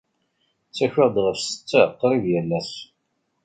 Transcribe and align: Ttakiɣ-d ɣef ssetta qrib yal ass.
Ttakiɣ-d 0.67 1.15
ɣef 1.25 1.37
ssetta 1.41 1.81
qrib 1.99 2.23
yal 2.31 2.51
ass. 2.59 2.71